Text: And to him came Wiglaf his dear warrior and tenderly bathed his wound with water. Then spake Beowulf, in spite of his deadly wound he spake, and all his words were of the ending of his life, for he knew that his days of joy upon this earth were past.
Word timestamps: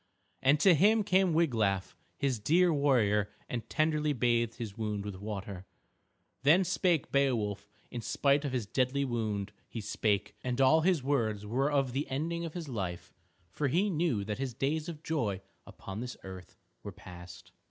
And 0.41 0.59
to 0.61 0.73
him 0.73 1.03
came 1.03 1.31
Wiglaf 1.31 1.95
his 2.17 2.39
dear 2.39 2.73
warrior 2.73 3.29
and 3.47 3.69
tenderly 3.69 4.13
bathed 4.13 4.55
his 4.55 4.75
wound 4.75 5.05
with 5.05 5.15
water. 5.17 5.67
Then 6.41 6.63
spake 6.63 7.11
Beowulf, 7.11 7.67
in 7.91 8.01
spite 8.01 8.43
of 8.43 8.51
his 8.51 8.65
deadly 8.65 9.05
wound 9.05 9.51
he 9.69 9.79
spake, 9.79 10.33
and 10.43 10.59
all 10.59 10.81
his 10.81 11.03
words 11.03 11.45
were 11.45 11.71
of 11.71 11.91
the 11.93 12.09
ending 12.09 12.45
of 12.45 12.55
his 12.55 12.67
life, 12.67 13.13
for 13.51 13.67
he 13.67 13.91
knew 13.91 14.23
that 14.23 14.39
his 14.39 14.55
days 14.55 14.89
of 14.89 15.03
joy 15.03 15.39
upon 15.67 15.99
this 15.99 16.17
earth 16.23 16.57
were 16.81 16.91
past. 16.91 17.51